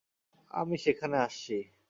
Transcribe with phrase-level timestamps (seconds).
[0.51, 1.55] আমি সেখানে আসছি।